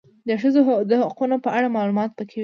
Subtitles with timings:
[0.27, 2.39] د ښځو د حقونو په اړه معلومات پکي و